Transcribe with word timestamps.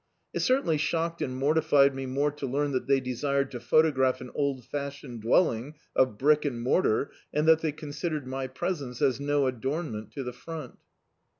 It 0.33 0.39
certainly 0.39 0.79
shocked 0.79 1.21
and 1.21 1.37
mortified 1.37 1.93
me 1.93 2.07
more 2.07 2.31
to 2.31 2.47
learn 2.47 2.71
that 2.71 2.87
they 2.87 2.99
desired 2.99 3.51
to 3.51 3.59
photograph 3.59 4.19
an 4.19 4.31
old 4.33 4.65
fashioned 4.65 5.21
dwelling 5.21 5.75
of 5.95 6.17
brick 6.17 6.43
and 6.43 6.59
mortar, 6.59 7.11
and 7.31 7.47
that 7.47 7.59
they 7.59 7.71
considered 7.71 8.25
my 8.25 8.47
presence 8.47 8.99
as 8.99 9.19
no 9.19 9.45
adornment 9.45 10.09
to 10.13 10.23
the 10.23 10.33
front. 10.33 10.79